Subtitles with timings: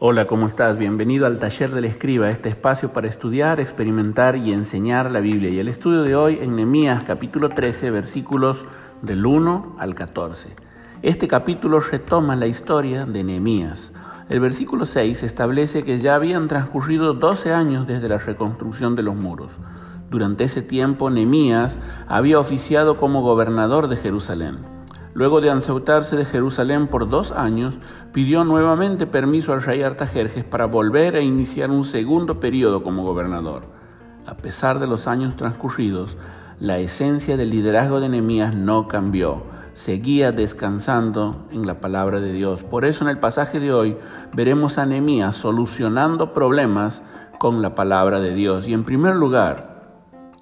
[0.00, 0.78] Hola, ¿cómo estás?
[0.78, 5.50] Bienvenido al taller del escriba, este espacio para estudiar, experimentar y enseñar la Biblia.
[5.50, 8.64] Y el estudio de hoy en Nehemías capítulo 13, versículos
[9.02, 10.50] del 1 al 14.
[11.02, 13.92] Este capítulo retoma la historia de Nehemías.
[14.28, 19.16] El versículo 6 establece que ya habían transcurrido 12 años desde la reconstrucción de los
[19.16, 19.50] muros.
[20.10, 21.76] Durante ese tiempo, Nehemías
[22.06, 24.77] había oficiado como gobernador de Jerusalén.
[25.18, 27.76] Luego de anseutarse de Jerusalén por dos años,
[28.12, 33.64] pidió nuevamente permiso al rey Artajerjes para volver a iniciar un segundo periodo como gobernador.
[34.26, 36.16] A pesar de los años transcurridos,
[36.60, 39.42] la esencia del liderazgo de Nehemías no cambió.
[39.74, 42.62] Seguía descansando en la palabra de Dios.
[42.62, 43.96] Por eso en el pasaje de hoy
[44.36, 47.02] veremos a Nehemías solucionando problemas
[47.40, 48.68] con la palabra de Dios.
[48.68, 49.78] Y en primer lugar,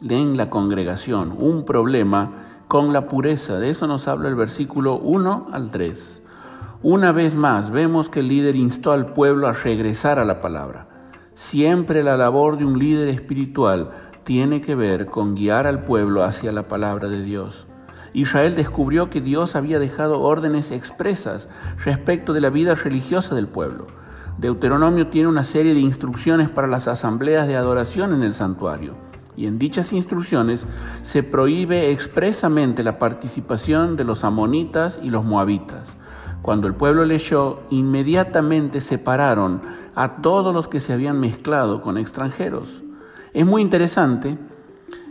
[0.00, 3.58] en la congregación un problema con la pureza.
[3.58, 6.22] De eso nos habla el versículo 1 al 3.
[6.82, 10.88] Una vez más vemos que el líder instó al pueblo a regresar a la palabra.
[11.34, 13.90] Siempre la labor de un líder espiritual
[14.24, 17.66] tiene que ver con guiar al pueblo hacia la palabra de Dios.
[18.12, 21.48] Israel descubrió que Dios había dejado órdenes expresas
[21.84, 23.86] respecto de la vida religiosa del pueblo.
[24.38, 28.94] Deuteronomio tiene una serie de instrucciones para las asambleas de adoración en el santuario
[29.36, 30.66] y en dichas instrucciones
[31.02, 35.96] se prohíbe expresamente la participación de los amonitas y los moabitas.
[36.42, 39.62] Cuando el pueblo leyó, inmediatamente separaron
[39.94, 42.82] a todos los que se habían mezclado con extranjeros.
[43.32, 44.36] Es muy interesante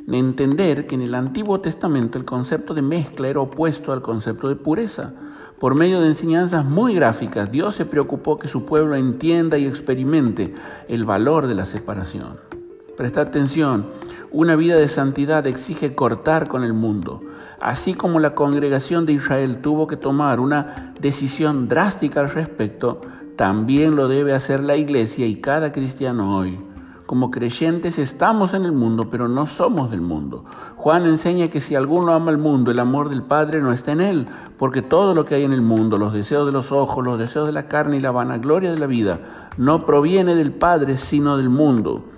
[0.07, 4.55] entender que en el Antiguo Testamento el concepto de mezcla era opuesto al concepto de
[4.55, 5.13] pureza.
[5.59, 10.53] Por medio de enseñanzas muy gráficas, Dios se preocupó que su pueblo entienda y experimente
[10.87, 12.52] el valor de la separación.
[12.95, 13.87] Presta atención,
[14.31, 17.23] una vida de santidad exige cortar con el mundo.
[17.59, 23.01] Así como la congregación de Israel tuvo que tomar una decisión drástica al respecto,
[23.35, 26.59] también lo debe hacer la iglesia y cada cristiano hoy.
[27.07, 30.45] Como creyentes estamos en el mundo, pero no somos del mundo.
[30.75, 34.01] Juan enseña que si alguno ama el mundo, el amor del Padre no está en
[34.01, 34.27] él,
[34.59, 37.47] porque todo lo que hay en el mundo, los deseos de los ojos, los deseos
[37.47, 41.49] de la carne y la vanagloria de la vida, no proviene del Padre, sino del
[41.49, 42.12] mundo.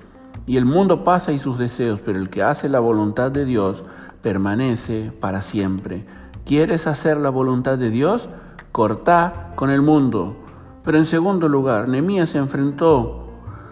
[0.47, 3.83] Y el mundo pasa y sus deseos, pero el que hace la voluntad de Dios
[4.21, 6.05] permanece para siempre.
[6.45, 8.29] ¿Quieres hacer la voluntad de Dios?
[8.71, 10.35] Cortá con el mundo.
[10.83, 13.29] Pero en segundo lugar, Nehemías se enfrentó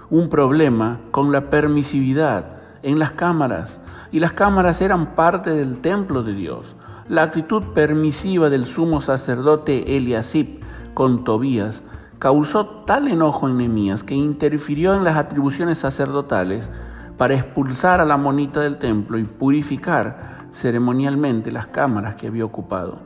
[0.10, 3.80] un problema con la permisividad en las cámaras.
[4.12, 6.76] Y las cámaras eran parte del templo de Dios.
[7.08, 10.62] La actitud permisiva del sumo sacerdote Eliasib
[10.94, 11.84] con Tobías
[12.24, 16.72] causó tal enojo en Nehemías que interfirió en las atribuciones sacerdotales
[17.18, 23.00] para expulsar a la monita del templo y purificar ceremonialmente las cámaras que había ocupado.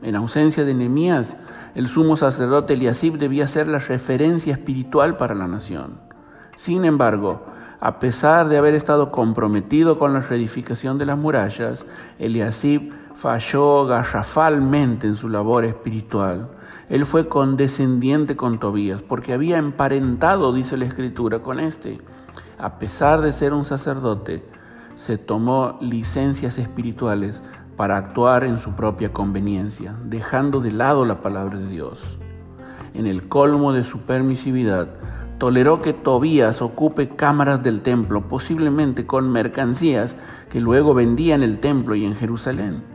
[0.00, 1.36] En ausencia de Nehemías,
[1.74, 6.00] el sumo sacerdote Eliasib debía ser la referencia espiritual para la nación.
[6.56, 7.44] Sin embargo,
[7.80, 11.84] a pesar de haber estado comprometido con la reedificación de las murallas,
[12.18, 16.50] Eliasib falló garrafalmente en su labor espiritual.
[16.88, 22.00] Él fue condescendiente con Tobías porque había emparentado, dice la escritura, con éste.
[22.58, 24.44] A pesar de ser un sacerdote,
[24.94, 27.42] se tomó licencias espirituales
[27.76, 32.18] para actuar en su propia conveniencia, dejando de lado la palabra de Dios.
[32.94, 34.88] En el colmo de su permisividad,
[35.38, 40.16] toleró que Tobías ocupe cámaras del templo, posiblemente con mercancías
[40.48, 42.93] que luego vendía en el templo y en Jerusalén.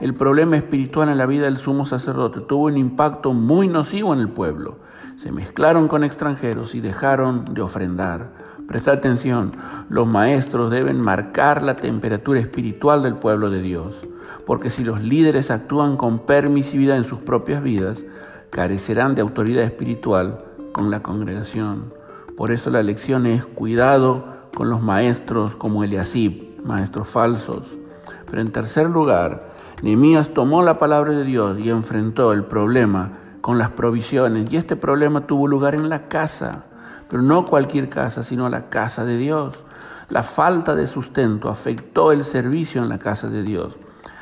[0.00, 4.20] El problema espiritual en la vida del sumo sacerdote tuvo un impacto muy nocivo en
[4.20, 4.78] el pueblo.
[5.16, 8.32] Se mezclaron con extranjeros y dejaron de ofrendar.
[8.66, 9.52] Presta atención,
[9.88, 14.04] los maestros deben marcar la temperatura espiritual del pueblo de Dios,
[14.46, 18.04] porque si los líderes actúan con permisividad en sus propias vidas,
[18.50, 21.92] carecerán de autoridad espiritual con la congregación.
[22.36, 27.78] Por eso la lección es cuidado con los maestros como Eliasib, maestros falsos.
[28.34, 33.58] Pero en tercer lugar, Nehemías tomó la palabra de Dios y enfrentó el problema con
[33.58, 34.52] las provisiones.
[34.52, 36.64] Y este problema tuvo lugar en la casa,
[37.08, 39.54] pero no cualquier casa, sino la casa de Dios.
[40.08, 43.78] La falta de sustento afectó el servicio en la casa de Dios.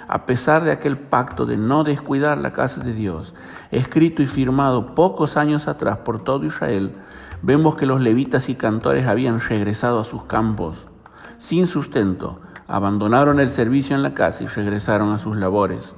[0.09, 3.35] A pesar de aquel pacto de no descuidar la casa de Dios,
[3.71, 6.95] escrito y firmado pocos años atrás por todo Israel,
[7.41, 10.87] vemos que los levitas y cantores habían regresado a sus campos
[11.39, 15.95] sin sustento abandonaron el servicio en la casa y regresaron a sus labores.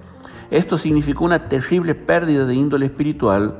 [0.51, 3.59] Esto significó una terrible pérdida de índole espiritual,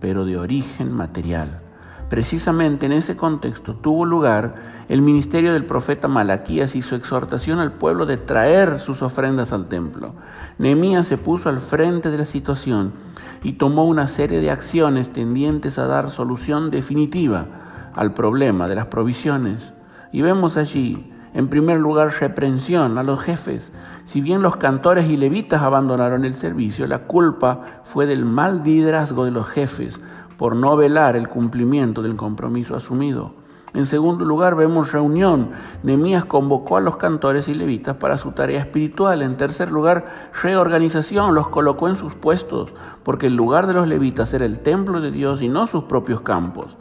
[0.00, 1.62] pero de origen material.
[2.08, 4.54] Precisamente en ese contexto tuvo lugar
[4.88, 9.68] el ministerio del profeta Malaquías y su exhortación al pueblo de traer sus ofrendas al
[9.68, 10.14] templo.
[10.56, 12.94] Nehemías se puso al frente de la situación
[13.42, 17.46] y tomó una serie de acciones tendientes a dar solución definitiva
[17.94, 19.74] al problema de las provisiones.
[20.10, 23.72] Y vemos allí, en primer lugar, reprensión a los jefes.
[24.04, 29.24] Si bien los cantores y levitas abandonaron el servicio, la culpa fue del mal liderazgo
[29.24, 30.00] de los jefes
[30.36, 33.34] por no velar el cumplimiento del compromiso asumido.
[33.74, 35.50] En segundo lugar, vemos reunión.
[35.82, 39.20] Nemías convocó a los cantores y levitas para su tarea espiritual.
[39.20, 41.34] En tercer lugar, reorganización.
[41.34, 42.72] Los colocó en sus puestos,
[43.02, 46.22] porque el lugar de los levitas era el templo de Dios y no sus propios
[46.22, 46.78] campos.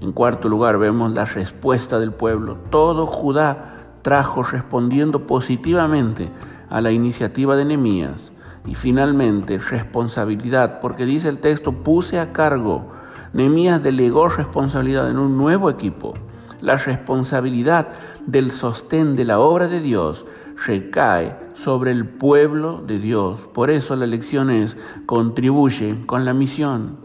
[0.00, 2.58] En cuarto lugar, vemos la respuesta del pueblo.
[2.70, 6.30] Todo Judá trajo respondiendo positivamente
[6.68, 8.32] a la iniciativa de Nemías.
[8.66, 12.92] Y finalmente, responsabilidad, porque dice el texto, puse a cargo.
[13.32, 16.14] Nemías delegó responsabilidad en un nuevo equipo.
[16.60, 17.88] La responsabilidad
[18.26, 20.26] del sostén de la obra de Dios
[20.66, 23.48] recae sobre el pueblo de Dios.
[23.52, 24.76] Por eso la lección es,
[25.06, 26.98] contribuye con la misión.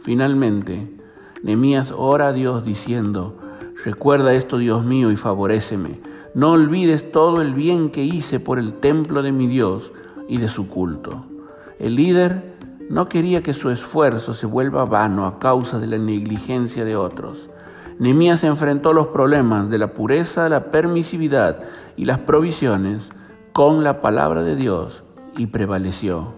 [0.00, 1.01] Finalmente,
[1.42, 3.36] Nemías ora a Dios diciendo,
[3.84, 6.00] recuerda esto Dios mío y favoréceme.
[6.34, 9.92] No olvides todo el bien que hice por el templo de mi Dios
[10.28, 11.26] y de su culto.
[11.78, 12.56] El líder
[12.88, 17.50] no quería que su esfuerzo se vuelva vano a causa de la negligencia de otros.
[17.98, 21.58] Nemías enfrentó los problemas de la pureza, la permisividad
[21.96, 23.10] y las provisiones
[23.52, 25.02] con la palabra de Dios
[25.36, 26.34] y prevaleció.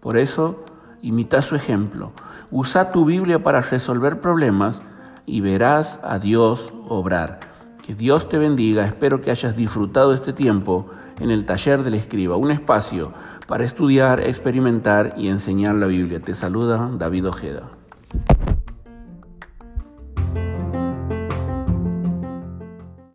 [0.00, 0.64] Por eso,
[1.02, 2.12] imita su ejemplo.
[2.50, 4.82] Usa tu Biblia para resolver problemas
[5.26, 7.40] y verás a Dios obrar.
[7.82, 8.84] Que Dios te bendiga.
[8.84, 10.90] Espero que hayas disfrutado este tiempo
[11.20, 13.12] en el taller del escriba, un espacio
[13.46, 16.20] para estudiar, experimentar y enseñar la Biblia.
[16.20, 17.77] Te saluda David Ojeda.